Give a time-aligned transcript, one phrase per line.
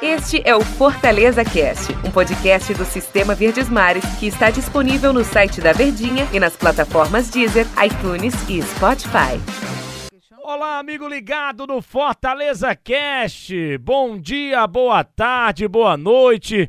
[0.00, 5.24] Este é o Fortaleza Cast, um podcast do Sistema Verdes Mares que está disponível no
[5.24, 9.40] site da Verdinha e nas plataformas Deezer, iTunes e Spotify.
[10.44, 13.78] Olá, amigo ligado no Fortaleza Cast.
[13.78, 16.68] Bom dia, boa tarde, boa noite.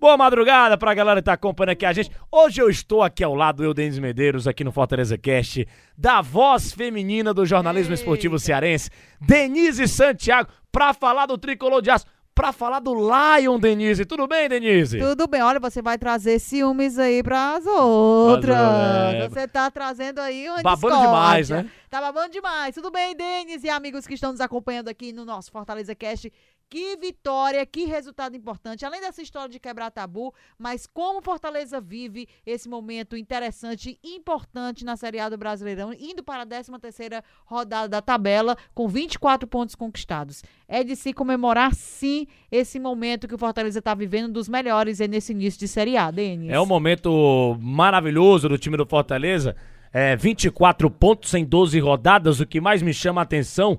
[0.00, 2.10] Boa madrugada pra galera que tá acompanhando aqui a gente.
[2.32, 6.72] Hoje eu estou aqui ao lado, eu, Denis Medeiros, aqui no Fortaleza Cast, da voz
[6.72, 8.00] feminina do jornalismo Eita.
[8.00, 8.88] esportivo cearense,
[9.20, 14.06] Denise Santiago, pra falar do tricolor de aço para falar do Lion, Denise.
[14.06, 14.98] Tudo bem, Denise?
[14.98, 15.42] Tudo bem.
[15.42, 18.56] Olha, você vai trazer ciúmes aí pras outras.
[18.56, 19.28] Mas, é...
[19.28, 21.68] Você tá trazendo aí uma Babando demais, né?
[21.90, 22.74] Tá babando demais.
[22.74, 26.32] Tudo bem, Denise e amigos que estão nos acompanhando aqui no nosso Fortaleza Cast.
[26.70, 28.86] Que vitória, que resultado importante.
[28.86, 34.84] Além dessa história de quebrar tabu, mas como Fortaleza vive esse momento interessante e importante
[34.84, 39.48] na Série A do Brasileirão, indo para a 13 terceira rodada da tabela com 24
[39.48, 40.44] pontos conquistados.
[40.68, 45.32] É de se comemorar, sim, esse momento que o Fortaleza está vivendo dos melhores nesse
[45.32, 46.52] início de Série A, Denis.
[46.52, 49.56] É um momento maravilhoso do time do Fortaleza.
[49.92, 52.38] É, 24 pontos em 12 rodadas.
[52.38, 53.76] O que mais me chama a atenção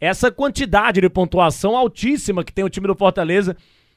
[0.00, 3.56] essa quantidade de pontuação altíssima que tem o time do Fortaleza.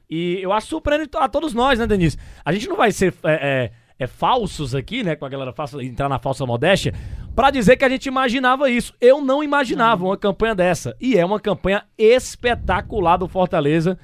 [0.10, 2.18] E eu acho surpreendente a todos nós, né, Denise?
[2.44, 5.16] A gente não vai ser é, é, é falsos aqui, né?
[5.16, 6.94] Com a galera entrar na falsa modéstia,
[7.36, 8.94] para dizer que a gente imaginava isso.
[9.00, 10.96] Eu não imaginava uma campanha dessa.
[11.00, 13.98] E é uma campanha espetacular do Fortaleza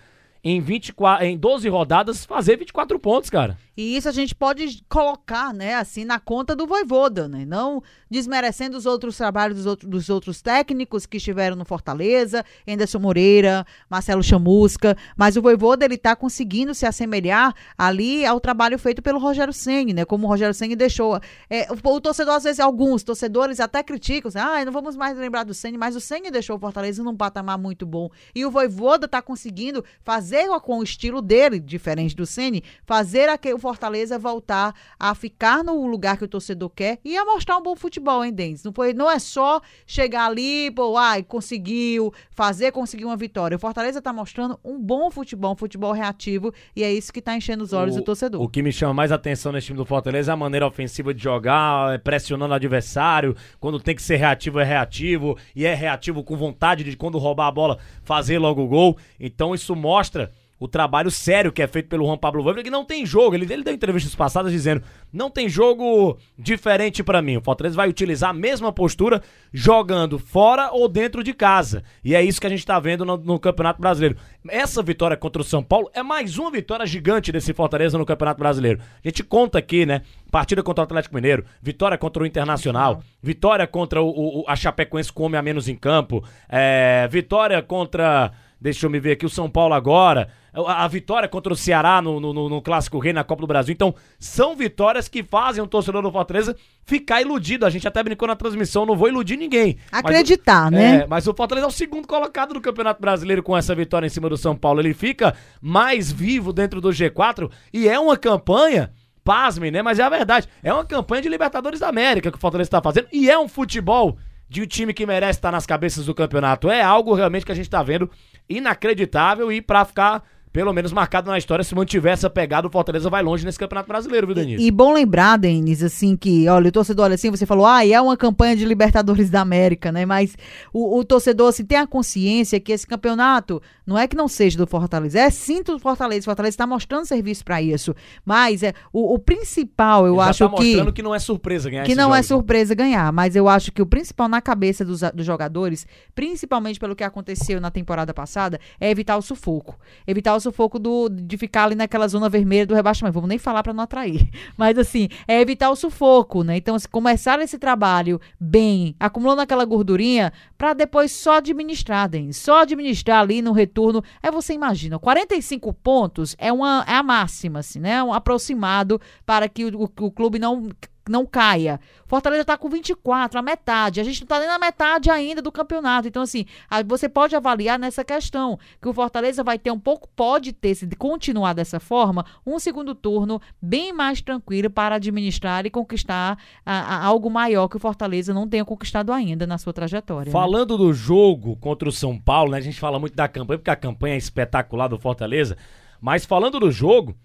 [0.44, 3.58] em, 24, em 12 rodadas fazer 24 pontos, cara.
[3.78, 7.46] E isso a gente pode colocar, né, assim, na conta do Voivoda, né?
[7.46, 12.98] Não desmerecendo os outros trabalhos dos, outros, dos outros técnicos que estiveram no Fortaleza, Anderson
[12.98, 19.00] Moreira, Marcelo Chamusca, mas o Voivoda, ele tá conseguindo se assemelhar ali ao trabalho feito
[19.00, 20.06] pelo Rogério Senni, né?
[20.06, 21.20] Como o Rogério Senni deixou.
[21.48, 25.16] É, o, o, torcedor, às vezes, alguns torcedores até criticam, assim, ah, não vamos mais
[25.16, 28.10] lembrar do Senni, mas o Senni deixou o Fortaleza num patamar muito bom.
[28.34, 30.27] E o Voivoda tá conseguindo fazer
[30.62, 36.18] com o estilo dele, diferente do Senni, fazer aquele Fortaleza voltar a ficar no lugar
[36.18, 38.64] que o torcedor quer e a mostrar um bom futebol, hein, Denis?
[38.64, 43.58] Não, foi, não é só chegar ali, pô, ai, conseguiu fazer, conseguiu uma vitória.
[43.58, 47.36] O Fortaleza tá mostrando um bom futebol, um futebol reativo, e é isso que tá
[47.36, 48.42] enchendo os olhos o, do torcedor.
[48.42, 51.22] O que me chama mais atenção nesse time do Fortaleza é a maneira ofensiva de
[51.22, 56.24] jogar, é pressionando o adversário, quando tem que ser reativo é reativo, e é reativo
[56.24, 58.98] com vontade de quando roubar a bola fazer logo o gol.
[59.20, 60.17] Então isso mostra
[60.60, 63.36] o trabalho sério que é feito pelo Juan Pablo Voivoda, que não tem jogo.
[63.36, 64.82] Ele, ele deu entrevistas passadas dizendo:
[65.12, 67.38] não tem jogo diferente para mim.
[67.38, 69.22] O Fortaleza vai utilizar a mesma postura
[69.54, 71.84] jogando fora ou dentro de casa.
[72.04, 74.18] E é isso que a gente tá vendo no, no, Campeonato Brasileiro.
[74.50, 78.40] Essa vitória contra o São Paulo é mais uma vitória gigante desse Fortaleza no Campeonato
[78.40, 78.80] Brasileiro.
[79.04, 80.02] A gente conta aqui, né?
[80.32, 85.12] Partida contra o Atlético Mineiro, vitória contra o Internacional, vitória contra o, o a Chapecoense
[85.12, 88.32] com homem a menos em campo, é, vitória contra.
[88.60, 90.30] Deixa eu me ver aqui, o São Paulo agora
[90.66, 93.74] a vitória contra o Ceará no, no, no, Clássico Rei na Copa do Brasil.
[93.74, 97.66] Então, são vitórias que fazem o torcedor do Fortaleza ficar iludido.
[97.66, 99.78] A gente até brincou na transmissão, não vou iludir ninguém.
[99.92, 100.96] Acreditar, mas, né?
[101.02, 104.10] É, mas o Fortaleza é o segundo colocado no Campeonato Brasileiro com essa vitória em
[104.10, 104.82] cima do São Paulo.
[104.82, 108.92] Ele fica mais vivo dentro do G4 e é uma campanha
[109.24, 109.82] pasmem, né?
[109.82, 110.48] Mas é a verdade.
[110.64, 113.48] É uma campanha de Libertadores da América que o Fortaleza está fazendo e é um
[113.48, 114.18] futebol
[114.50, 116.70] de um time que merece estar nas cabeças do campeonato.
[116.70, 118.10] É algo realmente que a gente está vendo
[118.50, 120.24] inacreditável e para ficar
[120.58, 123.88] pelo menos marcado na história, se mantiver essa pegada, o Fortaleza vai longe nesse Campeonato
[123.88, 124.64] Brasileiro, viu, Denise?
[124.64, 127.86] E, e bom lembrar, Denis, assim, que, olha, o torcedor, olha assim, você falou, ah,
[127.86, 130.04] é uma campanha de Libertadores da América, né?
[130.04, 130.36] Mas
[130.74, 134.58] o, o torcedor, assim, tem a consciência que esse campeonato não é que não seja
[134.58, 136.22] do Fortaleza, é sim do Fortaleza.
[136.22, 137.96] O Fortaleza está mostrando serviço para isso.
[138.26, 140.66] Mas é, o, o principal, eu Ele acho já tá que.
[140.66, 143.82] mostrando que não é surpresa ganhar Que não é surpresa ganhar, mas eu acho que
[143.82, 148.90] o principal na cabeça dos, dos jogadores, principalmente pelo que aconteceu na temporada passada, é
[148.90, 149.80] evitar o sufoco.
[150.06, 153.14] Evitar o sufoco do, de ficar ali naquela zona vermelha do rebaixamento.
[153.14, 154.30] Vamos nem falar para não atrair.
[154.58, 156.58] Mas assim, é evitar o sufoco, né?
[156.58, 162.32] Então, assim, começar esse trabalho bem, acumulando aquela gordurinha, para depois só administrar, Den.
[162.32, 164.04] Só administrar ali no retorno.
[164.22, 168.02] Aí você imagina, 45 pontos é, uma, é a máxima, assim, né?
[168.04, 170.70] Um aproximado para que o, o, o clube não
[171.12, 171.80] não caia.
[172.06, 174.00] Fortaleza está com 24, a metade.
[174.00, 176.08] A gente não está nem na metade ainda do campeonato.
[176.08, 176.46] Então, assim,
[176.86, 180.88] você pode avaliar nessa questão que o Fortaleza vai ter um pouco, pode ter, se
[180.96, 187.06] continuar dessa forma, um segundo turno bem mais tranquilo para administrar e conquistar a, a,
[187.06, 190.30] algo maior que o Fortaleza não tenha conquistado ainda na sua trajetória.
[190.30, 190.32] Né?
[190.32, 190.86] Falando né?
[190.86, 192.58] do jogo contra o São Paulo, né?
[192.58, 195.58] A gente fala muito da campanha, porque a campanha é espetacular do Fortaleza.
[196.00, 197.16] Mas falando do jogo,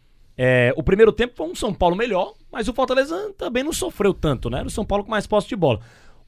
[0.44, 4.12] é, o primeiro tempo foi um São Paulo melhor, mas o Fortaleza também não sofreu
[4.12, 4.58] tanto, né?
[4.58, 5.78] Era o São Paulo com mais posse de bola.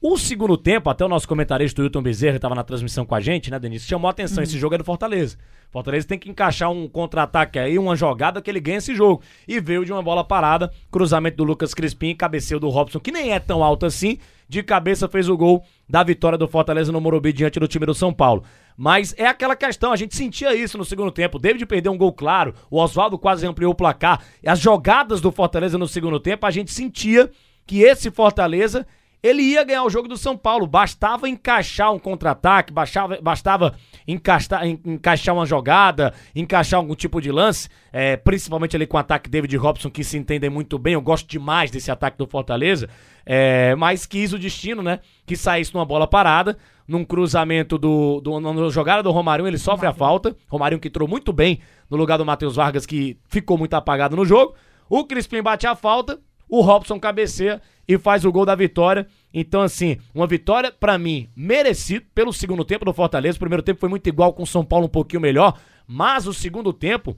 [0.01, 3.19] O segundo tempo, até o nosso comentarista, o Hilton Bezerra, estava na transmissão com a
[3.19, 3.85] gente, né, Denise?
[3.85, 4.43] Chamou a atenção, uhum.
[4.43, 5.37] esse jogo é do Fortaleza.
[5.69, 9.21] Fortaleza tem que encaixar um contra-ataque aí, uma jogada que ele ganha esse jogo.
[9.45, 13.33] E veio de uma bola parada, cruzamento do Lucas Crispim, cabeceio do Robson, que nem
[13.33, 17.33] é tão alto assim, de cabeça fez o gol da vitória do Fortaleza no Morumbi
[17.33, 18.45] diante do time do São Paulo.
[18.77, 21.39] Mas é aquela questão, a gente sentia isso no segundo tempo.
[21.39, 24.21] David perdeu um gol claro, o Oswaldo quase ampliou o placar.
[24.45, 27.31] As jogadas do Fortaleza no segundo tempo, a gente sentia
[27.65, 28.85] que esse Fortaleza
[29.25, 30.67] ele ia ganhar o jogo do São Paulo.
[30.67, 33.75] Bastava encaixar um contra-ataque, bastava, bastava
[34.07, 39.27] encaixar, encaixar uma jogada, encaixar algum tipo de lance, é, principalmente ali com o ataque
[39.27, 40.93] David Robson, que se entendem muito bem.
[40.93, 42.87] Eu gosto demais desse ataque do Fortaleza.
[43.25, 44.99] É, mas quis o destino, né?
[45.25, 46.55] Que saísse numa bola parada,
[46.87, 48.21] num cruzamento do.
[48.21, 49.91] do na jogada do Romarinho, ele sofre Romarinho.
[49.91, 50.35] a falta.
[50.47, 51.59] Romarinho que entrou muito bem
[51.89, 54.55] no lugar do Matheus Vargas, que ficou muito apagado no jogo.
[54.89, 59.07] O Crispim bate a falta, o Robson cabeceia e faz o gol da vitória.
[59.33, 63.35] Então, assim, uma vitória, para mim, merecido pelo segundo tempo do Fortaleza.
[63.37, 65.57] O primeiro tempo foi muito igual com o São Paulo, um pouquinho melhor.
[65.87, 67.15] Mas o segundo tempo,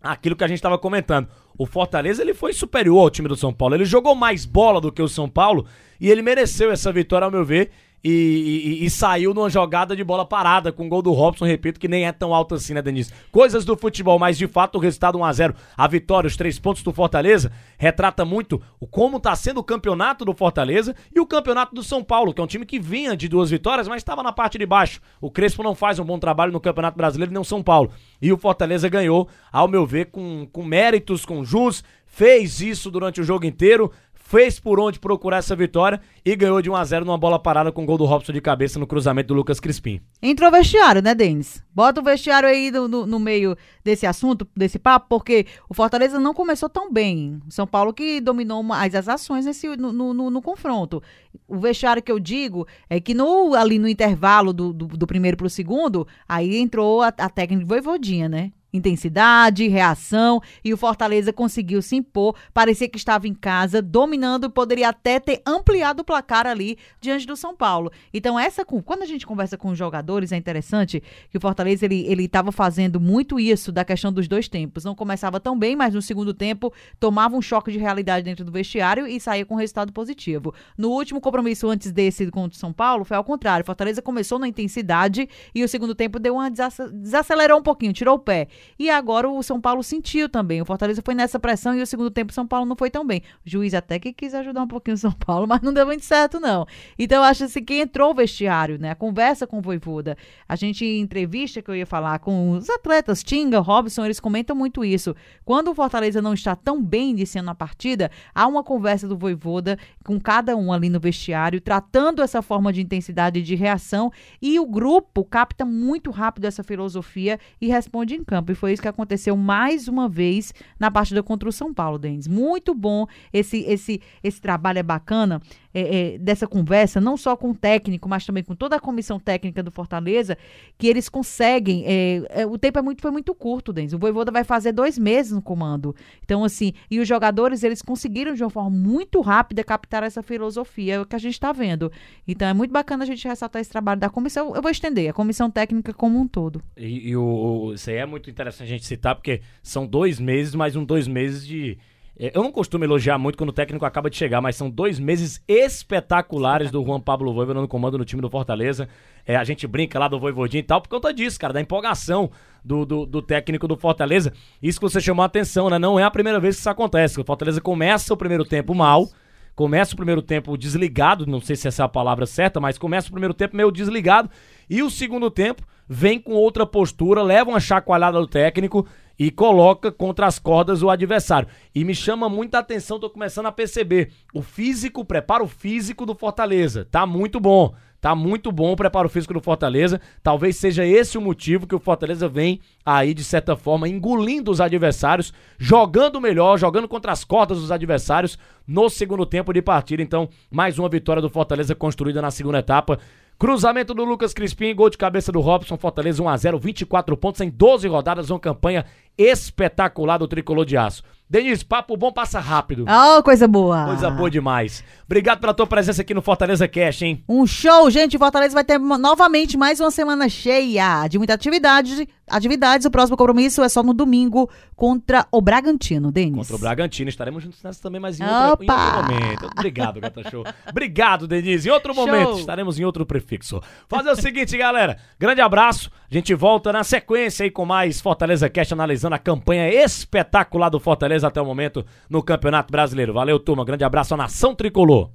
[0.00, 1.28] aquilo que a gente estava comentando.
[1.56, 3.74] O Fortaleza ele foi superior ao time do São Paulo.
[3.74, 5.66] Ele jogou mais bola do que o São Paulo
[6.00, 7.70] e ele mereceu essa vitória, ao meu ver
[8.10, 11.78] e, e, e, saiu numa jogada de bola parada com o gol do Robson, repito,
[11.78, 13.12] que nem é tão alto assim, né, Denise?
[13.30, 16.92] Coisas do futebol, mas de fato o resultado 1x0, a vitória, os três pontos do
[16.92, 21.82] Fortaleza, retrata muito o como tá sendo o campeonato do Fortaleza e o campeonato do
[21.82, 24.56] São Paulo, que é um time que vinha de duas vitórias, mas estava na parte
[24.56, 25.00] de baixo.
[25.20, 27.90] O Crespo não faz um bom trabalho no Campeonato Brasileiro, nem o São Paulo.
[28.22, 33.20] E o Fortaleza ganhou, ao meu ver, com, com méritos, com jus, fez isso durante
[33.20, 33.92] o jogo inteiro,
[34.28, 37.72] fez por onde procurar essa vitória e ganhou de 1 a 0 numa bola parada
[37.72, 40.02] com o gol do Robson de cabeça no cruzamento do Lucas Crispim.
[40.20, 41.64] Entrou o vestiário, né, Denis?
[41.74, 46.20] Bota o vestiário aí no, no, no, meio desse assunto, desse papo, porque o Fortaleza
[46.20, 47.40] não começou tão bem.
[47.48, 51.02] São Paulo que dominou mais as ações nesse, no, no, no confronto.
[51.46, 55.38] O vestiário que eu digo é que no, ali no intervalo do, do, do primeiro
[55.38, 58.52] para o segundo, aí entrou a, a técnica de Voivodinha, né?
[58.72, 62.34] Intensidade, reação e o Fortaleza conseguiu se impor.
[62.52, 67.36] Parecia que estava em casa, dominando poderia até ter ampliado o placar ali diante do
[67.36, 67.90] São Paulo.
[68.12, 72.24] Então essa quando a gente conversa com os jogadores é interessante que o Fortaleza ele
[72.24, 74.84] estava fazendo muito isso da questão dos dois tempos.
[74.84, 78.52] Não começava tão bem, mas no segundo tempo tomava um choque de realidade dentro do
[78.52, 80.54] vestiário e saía com resultado positivo.
[80.76, 83.64] No último compromisso antes desse contra o São Paulo foi ao contrário.
[83.64, 88.18] Fortaleza começou na intensidade e o segundo tempo deu uma desacelerou um pouquinho, tirou o
[88.18, 88.48] pé.
[88.78, 90.60] E agora o São Paulo sentiu também.
[90.62, 93.06] O Fortaleza foi nessa pressão e o segundo tempo o São Paulo não foi tão
[93.06, 93.22] bem.
[93.44, 96.04] O juiz até que quis ajudar um pouquinho o São Paulo, mas não deu muito
[96.04, 96.66] certo, não.
[96.98, 98.90] Então, acho assim que entrou o vestiário, né?
[98.90, 100.16] A conversa com o Voivoda.
[100.48, 104.54] A gente, em entrevista que eu ia falar com os atletas, Tinga, Robson, eles comentam
[104.54, 105.14] muito isso.
[105.44, 109.78] Quando o Fortaleza não está tão bem iniciando a partida, há uma conversa do Voivoda
[110.04, 114.12] com cada um ali no vestiário, tratando essa forma de intensidade de reação.
[114.40, 118.47] E o grupo capta muito rápido essa filosofia e responde em campo.
[118.52, 122.26] E foi isso que aconteceu mais uma vez na partida contra o São Paulo, Denis.
[122.26, 125.40] Muito bom esse, esse, esse trabalho é bacana
[125.72, 129.18] é, é, dessa conversa, não só com o técnico, mas também com toda a comissão
[129.18, 130.36] técnica do Fortaleza,
[130.78, 131.84] que eles conseguem.
[131.86, 133.92] É, é o tempo é muito, foi muito curto, Denis.
[133.92, 135.94] O Voivoda vai fazer dois meses no comando.
[136.24, 141.04] Então, assim, e os jogadores, eles conseguiram de uma forma muito rápida captar essa filosofia
[141.04, 141.92] que a gente está vendo.
[142.26, 144.54] Então, é muito bacana a gente ressaltar esse trabalho da comissão.
[144.54, 146.62] Eu vou estender, a comissão técnica como um todo.
[146.76, 150.54] E, e o, isso aí é muito interessante a gente citar, porque são dois meses,
[150.54, 151.78] mais um dois meses de é,
[152.18, 155.40] eu não costumo elogiar muito quando o técnico acaba de chegar, mas são dois meses
[155.46, 158.88] espetaculares do Juan Pablo Voivoda no comando no time do Fortaleza.
[159.24, 162.28] É, a gente brinca lá do Voivodinho e tal por conta disso, cara, da empolgação
[162.64, 164.32] do, do, do, técnico do Fortaleza.
[164.60, 165.78] Isso que você chamou a atenção, né?
[165.78, 167.20] Não é a primeira vez que isso acontece.
[167.20, 169.08] O Fortaleza começa o primeiro tempo mal,
[169.54, 173.08] começa o primeiro tempo desligado, não sei se essa é a palavra certa, mas começa
[173.08, 174.28] o primeiro tempo meio desligado,
[174.68, 178.86] e o segundo tempo vem com outra postura, leva uma chacoalhada do técnico
[179.18, 181.48] e coloca contra as cordas o adversário.
[181.74, 184.12] E me chama muita atenção, tô começando a perceber.
[184.32, 186.86] O físico, o preparo físico do Fortaleza.
[186.90, 187.74] Tá muito bom.
[188.00, 190.00] Tá muito bom o preparo físico do Fortaleza.
[190.22, 194.60] Talvez seja esse o motivo que o Fortaleza vem aí, de certa forma, engolindo os
[194.60, 200.00] adversários, jogando melhor, jogando contra as cordas dos adversários no segundo tempo de partida.
[200.00, 203.00] Então, mais uma vitória do Fortaleza construída na segunda etapa.
[203.38, 207.40] Cruzamento do Lucas Crispim, gol de cabeça do Robson, Fortaleza 1 a 0 24 pontos
[207.40, 208.84] em 12 rodadas, uma campanha
[209.16, 211.04] espetacular do tricolor de aço.
[211.30, 212.86] Denise, papo bom passa rápido.
[212.88, 213.84] Oh, coisa boa.
[213.84, 214.82] Coisa boa demais.
[215.04, 217.22] Obrigado pela tua presença aqui no Fortaleza Cash, hein?
[217.28, 218.16] Um show, gente.
[218.16, 222.08] Fortaleza vai ter novamente mais uma semana cheia de muita atividade.
[222.26, 222.86] Atividades.
[222.86, 226.36] O próximo compromisso é só no domingo contra o Bragantino, Denis.
[226.36, 227.10] Contra o Bragantino.
[227.10, 229.50] Estaremos juntos nessa também, mas em, outra, em outro momento.
[229.52, 230.44] Obrigado, Gata Show.
[230.66, 231.68] Obrigado, Denise.
[231.68, 232.06] Em outro show.
[232.06, 233.60] momento estaremos em outro prefixo.
[233.86, 234.96] Fazer o seguinte, galera.
[235.18, 235.90] Grande abraço.
[236.10, 240.80] A gente volta na sequência aí com mais Fortaleza Cash analisando a campanha espetacular do
[240.80, 243.12] Fortaleza até o momento no Campeonato Brasileiro.
[243.12, 243.62] Valeu, turma.
[243.62, 245.10] Grande abraço à nação tricolor.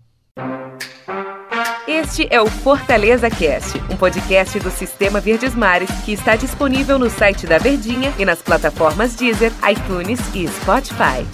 [1.88, 7.09] Este é o Fortaleza Cast, um podcast do Sistema Verdes Mares que está disponível no
[7.09, 11.25] site da Verdinha e nas plataformas Deezer, iTunes e Spotify.